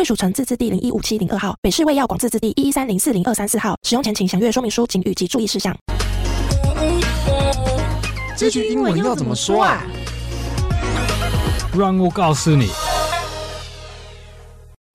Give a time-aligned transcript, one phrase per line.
[0.00, 3.76] 贵属城自治地零一五七零二号，北市卫药广自治地一一三零四零二三四号。
[3.82, 5.76] 使用前请详阅说明书、警语及注意事项。
[8.34, 9.82] 这句英文要怎么说啊？
[11.78, 12.70] 让我告诉你。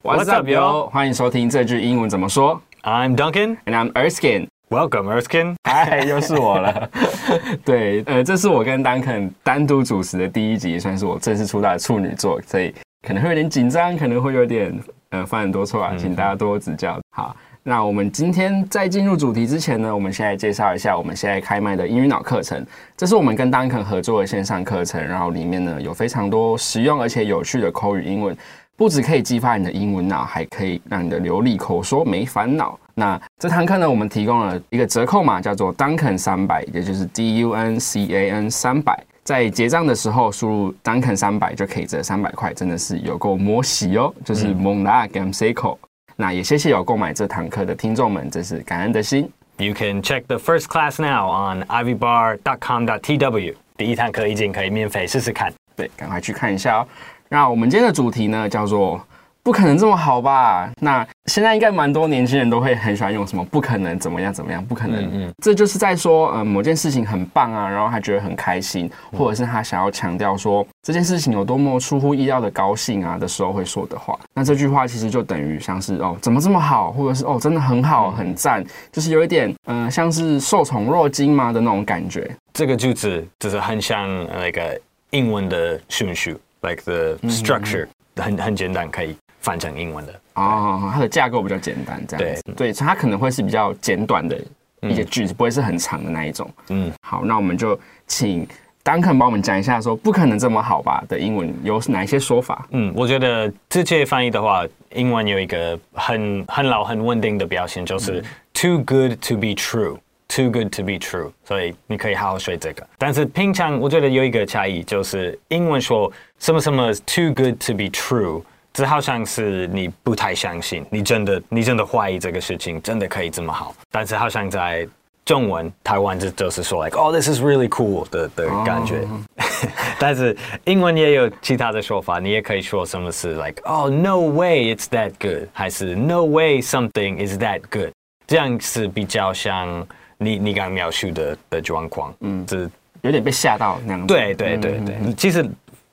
[0.01, 0.89] What's up, yo？
[0.89, 2.59] 欢迎收听这句英文怎么说。
[2.81, 4.47] I'm Duncan and I'm Erskine.
[4.69, 5.53] Welcome, Erskine.
[5.69, 6.89] 嗨，又是我了。
[7.63, 12.73] 对，呃，这是我跟 Duncan 单独主持的第一集，算是我正式出道的处女作，所以
[13.07, 14.75] 可能会有点紧张，可能会有点
[15.09, 16.99] 呃犯很多错啊，请大家多多指教。
[17.15, 22.65] 好，那我们今天在进入主题之前呢，我们先来介绍一下我们现在开卖的英语脑课程。
[22.95, 28.35] 这是我们跟 Duncan 合作的线上课程，然后里面呢有非常多实用而且有趣的口语英文。
[28.77, 32.77] 不止可以激发你的英文脑，还可以让你的流利口说没烦恼。
[32.93, 39.01] 那这堂课呢，我们提供了一个折扣码，叫做 Duncan 三百，也就是 D U N C A N 三百。
[39.25, 45.79] 在结账的时候输入 Duncan 三百就可以折三百块，真的是有够摩喜哦，就是蒙拉 Gam Seiko。
[46.15, 49.27] 那也谢谢有购买这堂课的听众们，真是感恩的心。
[49.57, 53.55] You can check the first class now on ivybar.com.tw。
[53.75, 56.87] 第一堂课已经可以免费试试看，对，赶快去看一下哦。
[57.27, 59.01] 那我们今天的主题呢，叫做
[59.45, 60.71] “不可能这么好吧”。
[60.81, 74.17] 那现在应该蛮多年轻人都会很喜欢用什么“不可能怎么样怎么样”，不可能，嗯，嗯，这就是在说，呃，某件事情很棒啊，然后他觉得很开心，或者是他想要强调说这件事情有多么出乎意料的高兴啊的时候会说的话。
[74.33, 82.29] 那这句话其实就等于像是哦，怎么这么好，或者是哦，真的很好，很赞，就是有一点，嗯、呃，像是受宠若惊嘛的那种感觉。
[82.53, 86.35] 这个句子就是很像那个英文的顺序。
[86.61, 87.85] Like the structure，
[88.15, 90.91] 很很简单，可以翻成英文的哦。
[90.93, 92.43] 它的架构比较简单，这样子。
[92.57, 94.37] 对，所以它可能会是比较简短的
[94.81, 96.49] 一些句子，不会是很长的那一种。
[96.69, 98.45] 嗯，好，那我们就请
[98.83, 102.67] Duncan 帮我们讲一下，说不可能这么好吧的英文有哪一些说法？
[102.71, 108.23] 嗯，我觉得直接翻译的话，英文有一个很很老很稳定的表现，就是
[108.53, 109.97] too good to be true。
[110.27, 112.85] Too good to be true，所以你可以好好学这个。
[112.97, 118.41] 但是平常我觉得有一个差异，就是英文说什么什么 too good to be true，
[118.75, 123.73] 这好像是你不太相信，你真的你真的怀疑这个事情真的可以这么好。
[123.89, 124.85] 但是好像在
[125.23, 128.99] 中文台湾就就是说 like oh this is really cool 的的感觉。
[128.99, 129.45] Oh.
[129.97, 130.35] 但是
[130.65, 137.91] 英文也有其他的说法，你也可以说什么是 like oh no way it's that good，还是 no way something is that good，
[138.27, 139.87] 这样是比较像。
[140.17, 142.69] 你你刚描述的的状况，嗯，这
[143.01, 144.07] 有点被吓到那样子。
[144.07, 145.45] 对对对对，嗯、其实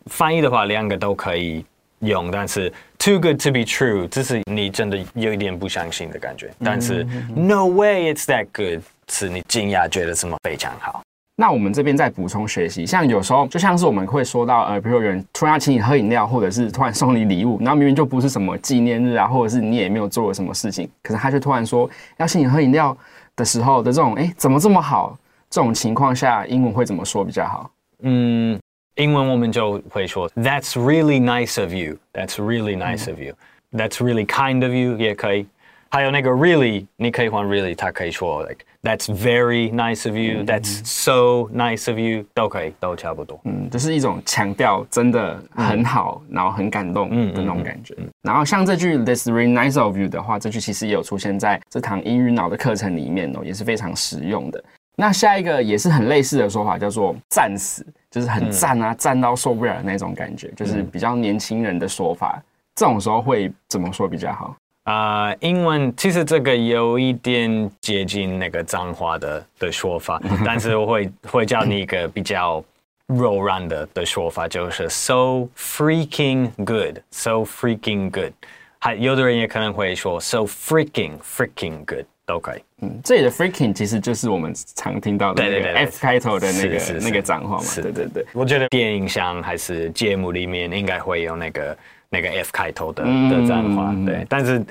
[0.06, 1.64] 翻译的话，两个都可以
[2.02, 6.50] 用，但是 too good to be true，这是你真的有一点不相信的感觉。
[6.62, 7.04] 但是
[7.34, 11.02] no way it's that good，是你惊讶觉得什么非常好。
[11.36, 22.96] 那我们这边再补充学习，像有时候就像是我们会说到，呃，比如有人突然要请你喝饮料，或者是突然送你礼物，然后明明就不是什么纪念日啊，或者是你也没有做了什么事情，可是他却突然说要请你喝饮料。
[23.34, 25.16] 的时候的这种，哎，怎么这么好？
[25.48, 27.70] 这种情况下，英文会怎么说比较好？
[28.02, 28.60] 嗯，
[28.95, 31.97] 英文我们就会说，That's really nice of you.
[32.13, 33.35] That's really nice of you.
[33.71, 35.45] That's really kind of you 也可以。
[35.89, 40.43] 还有那个 really，你可以换 really，他可以说 like That's very nice of you.
[40.43, 43.39] That's so nice of you，都可以，都差不多。
[43.45, 47.95] 嗯，就是一种强调真的很好，然后很感动的那种感觉。
[48.21, 54.63] 然后像这句 That's really nice of you 的话，这句其实也有出现在这堂英语脑的课程里面哦，也是非常实用的。
[54.96, 62.42] 那下一个也是很类似的说法，叫做战死，就是很战啊，赞到受不了的那种感觉，就是比较年轻人的说法。
[62.74, 64.56] 这种时候会怎么说比较好？
[64.84, 72.62] 啊，uh, 英文其实这个有一点接近那个脏话的的说法， 但是我会会教你一个比较
[73.06, 78.32] 柔软的的说法，就是 so freaking good，so freaking good。
[78.78, 82.62] 还有的人也可能会说 so freaking freaking good 都可以。
[82.80, 87.62] 嗯，这里的 freaking 其实就是我们常听到的那个 F 开头的那个那个脏话嘛。
[87.62, 91.76] 是对对对，我觉得电影上还是节目里面应该会有那个。
[92.14, 94.62] 那个 F 开头的的脏话，嗯、对，但是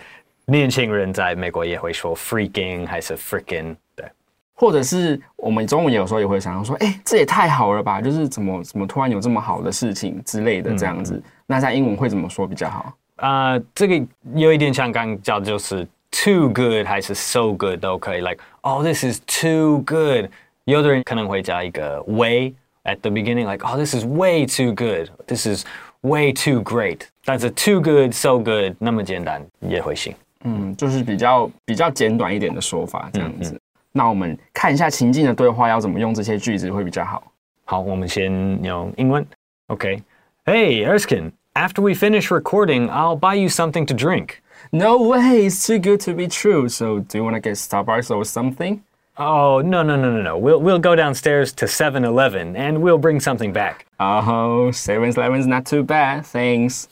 [0.45, 4.05] 年轻人在美国也会说 freaking 还是 freaking，对，
[4.53, 12.93] 或者是我们中文有时候也会想要说，哎、欸，这也太好了吧，就是怎么怎么突然有这么好的事情之类的这样子，嗯、那在英文会怎么说比较好？
[13.15, 14.05] 啊、呃，这个
[14.35, 18.20] 有一点像刚刚讲，就是 too good 还是 so good 都可以。
[18.20, 20.30] Like oh this is too good。
[20.64, 22.54] 有的人可能会加一个 way
[22.84, 25.64] at the beginning，like oh this is way too good，this is
[26.02, 27.00] way too great。
[27.24, 30.14] 但是 too good so good 那么简单也会行。
[30.44, 33.52] 嗯，就是比较比较简短一点的说法这样子。
[33.52, 33.60] 嗯嗯、
[33.92, 37.22] 那我们看一下情境的对话要怎么用这些句子会比较好。
[37.64, 38.30] 好，我们先
[38.62, 39.26] 用英文。
[39.68, 41.32] OK。Hey, Erskine.
[41.54, 44.40] After we finish recording, I'll buy you something to drink.
[44.72, 46.68] No way, it's too good to be true.
[46.68, 48.82] So, do you want to get Starbucks or something?
[49.18, 50.36] Oh, no, no, no, no, no.
[50.36, 53.86] We'll, we'll go downstairs to 7 Eleven and we'll bring something back.
[53.98, 56.24] Oh, 7 Eleven's not too bad.
[56.24, 56.86] Thanks.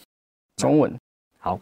[0.56, 0.97] 中文。
[1.38, 1.59] 好。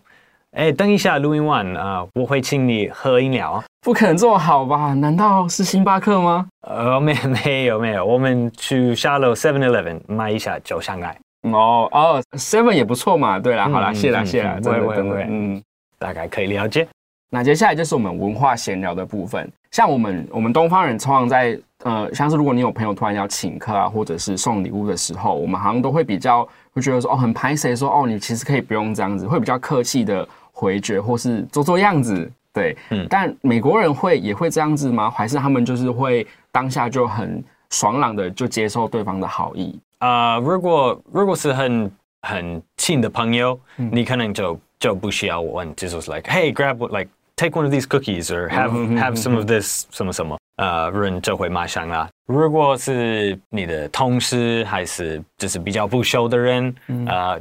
[0.53, 3.64] 哎，等一下，录音完啊，我会请你喝饮料。
[3.81, 4.93] 不可能这么好吧？
[4.93, 6.47] 难道是星巴克吗？
[6.69, 8.05] 呃，没，没有，没有。
[8.05, 11.19] 我们去下楼 Seven Eleven 买一下就上来。
[11.50, 13.38] 哦哦，Seven 也不错嘛。
[13.41, 15.62] 对啦，好啦，谢啦谢啦，不会不会不会，嗯，
[16.00, 16.88] 大概可以了解。
[17.30, 19.52] 那接下来就是我们文化闲聊的部分。
[19.72, 32.32] 像我们我们东方人通常在呃，像是如果你有朋友突然要请客啊，或者是送礼物的时候，我们好像都会比较会觉得说哦，很拍谁说哦，你其实可以不用这样子，会比较客气的回绝或是做做样子。
[32.54, 33.06] 对，嗯。
[33.10, 35.12] 但美国人会也会这样子吗？
[35.12, 39.78] 还是他们就是会当下就很爽朗的就接受对方的好意？
[40.00, 41.92] 啊，uh, 如果如果是很
[42.22, 49.47] 很亲的朋友，嗯、你可能就 就不需要问，就是 like hey grab like take one of these cookies or have have some of
[49.47, 52.09] this 什么什么，呃，人就会马上啦。
[52.26, 56.69] 如果是你的同事还是就是比较不熟的人，
[57.06, 57.41] 啊、呃，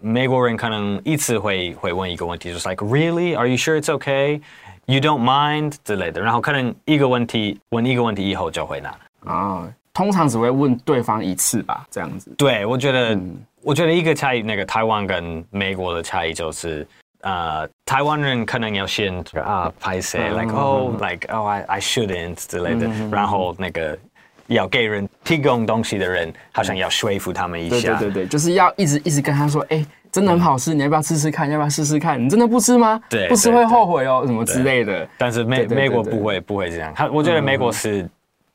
[0.00, 4.40] 美国人可能一次会会问一个问题，就是 like really are you sure it's okay
[4.86, 8.90] you don't mind 之类的，然后可能一个问题问一个问题以后就会拿
[9.24, 9.60] 啊。
[9.60, 9.64] Oh.
[9.94, 12.34] 通常只会问对方一次吧，这样子。
[12.38, 13.36] 对，我觉得，嗯、
[13.67, 16.87] 我觉得一个差异，那个台湾跟美国的差异就是，
[17.19, 23.99] 呃，台湾人可能要先啊，拍谢、嗯、，like oh like oh I I shouldn't 之类的，嗯、然后那个
[24.45, 27.99] 要给人提供东西的人，好像要说服他们一下。
[27.99, 31.49] 对对对，就是要一直一直跟他说，哎、欸，真的很好吃，嗯、你要不要试试看？
[31.51, 32.23] 要不要试试看？
[32.23, 32.97] 你真的不吃吗？
[33.09, 35.05] 对，不吃会后悔哦，什么之类的。
[35.17, 38.03] 但是美美国不会不会这样，他我觉得美国是。
[38.03, 38.09] 嗯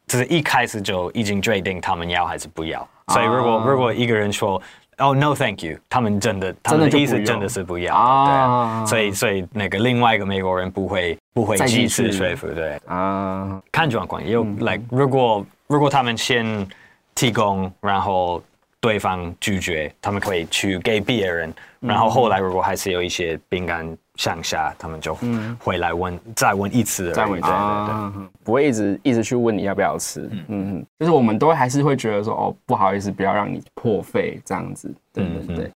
[0.05, 4.61] 就是一开始就已经决定他们要还是不要，所以如果如果一个人说
[4.99, 12.79] 哦 no thank you，他们真的他们的意思真的是不要，对，所以所以那个另外一个美国人不会不会继续说服，对。
[12.87, 16.67] 啊，看状况，有 like 如果如果他们先
[17.15, 18.43] 提供，然后
[18.81, 23.97] 对方拒绝，他们可以去给别人，然后后来如果还是有一些饼干。
[24.17, 25.17] 向下，他们就
[25.59, 35.57] 回来问，嗯、再问一次，再问一次，对对对，不会一直一直去问你要不要吃，嗯嗯，就是我们都还是会觉得说，哦，不好意思，不要让你破费这样子，对对对。
[35.57, 35.73] 嗯嗯，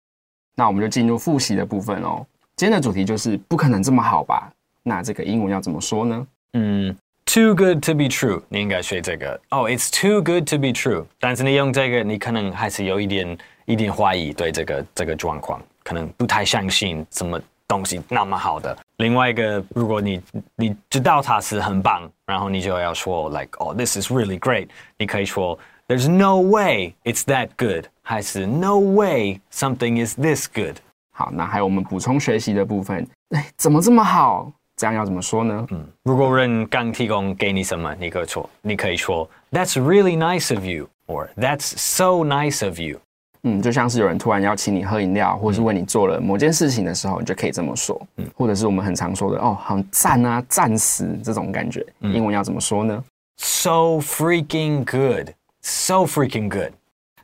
[0.56, 2.26] 那我们就进入复习的部分哦。
[2.58, 4.52] 今天的主题就是不可能这么好吧？
[4.84, 6.28] 那这个英文要怎么说呢？
[6.54, 6.96] 嗯
[7.26, 9.40] ，too good to be true，你应该学这个。
[9.52, 17.42] 哦，it's too good to be true，但是你用这个，你可能还是有一点一点怀疑对这个这个状况，可能不太相信怎么。
[17.68, 20.22] 东西那么好的，另外一个，如果你
[20.56, 24.68] 你知道它是很棒，然后你就要说 like oh this is really great，
[24.98, 25.58] 你可以说
[25.88, 30.78] there's no way it's that good，还是 no way something is this good。
[31.12, 34.52] 好，那还有我们补充学习的部分，哎，怎么这么好？
[34.76, 35.66] 这样要怎么说呢？
[35.72, 43.00] 嗯，如果人刚提供给你什么，你可以说你可以说 that's really nice of you，or that's so nice of you。
[43.48, 48.00] 嗯，就像是有人突然要请你喝饮料，或是为你做了某件事情的时候，你就可以这么说。
[48.18, 51.86] 嗯，或者是我们很常说的哦，很赞啊，赞死这种感觉。
[52.02, 53.04] 英文要怎么说呢
[53.38, 56.74] ？So freaking good，so freaking good。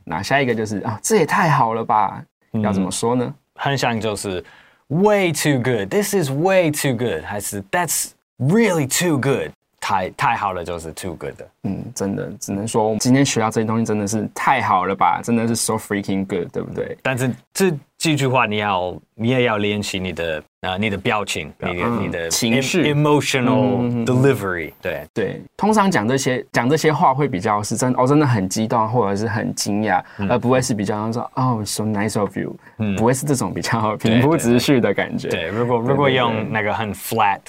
[0.04, 2.22] 那下一个就是啊，这也太好了吧？
[2.62, 3.34] 要怎么说呢？
[3.56, 4.44] 很像就是
[4.88, 9.50] way too good，this is way too good，还是 that's really too good。
[9.82, 11.46] 太太好了，就是 too good 的。
[11.64, 15.20] 嗯，真的只能说我们今天学到这些东西真的是太好了吧？
[15.22, 16.96] 真的是 so freaking good，对不对？
[17.02, 24.72] 但是这这句话你要你也要练习你的啊，你的表情，你的你的情绪，emotional delivery。
[24.80, 32.54] 对对，通常讲这些讲这些话会比较是真哦，真的很激动或者是很惊讶，而不会是比较说哦 so nice of you，
[32.96, 35.28] 不会是这种比较平铺直叙的感觉。
[35.28, 37.40] 对，如果如果用那个很 flat。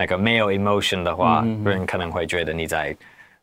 [0.00, 2.96] 那个没有 emotion 的话，人可能会觉得你在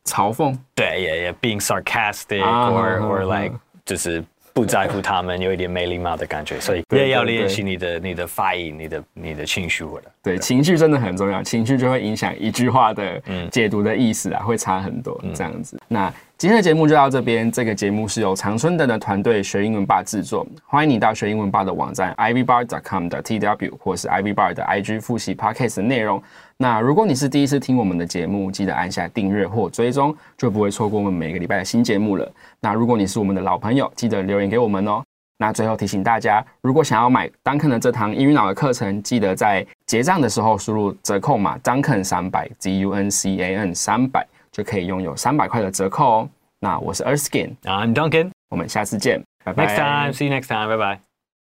[0.06, 4.24] 嘲讽，对，也也 being sarcastic，or or like 就是
[4.54, 9.86] 不在乎他们，有一点没礼貌的感觉，所以也要练习你的你的发音，你的你的情绪，
[10.24, 13.22] 对，情绪真的很重要，情绪就会影响一句话的
[13.52, 15.80] 解读的意思啊，会差很多这样子。
[15.88, 17.52] 那今天的节目就到这边。
[17.52, 20.46] 这个节目是由常春藤的团队学英文吧制作。
[20.66, 26.22] 欢迎你到学英文吧的网站 ivybar.com 的 tw 或是 ivybar 的 IG 复习 podcast 的内容。
[26.60, 32.28] 那如果你是第一次听我们的节目，记得按下订阅或追踪，就不会错过我们每个礼拜的新节目了。
[32.60, 35.04] 那如果你是我们的老朋友，记得留言给我们哦。
[35.38, 46.30] 那最后提醒大家，如果想要买 Duncan 的这堂英语脑的课程，记得在结账的时候输入折扣码 Duncan 三百 D U N C A N 三百，就可以拥有三百块的折扣哦。
[46.60, 49.68] 那我是 Erskine，I'm Duncan，我们下次见，拜拜。
[49.68, 51.17] Next time，see you next time，拜拜。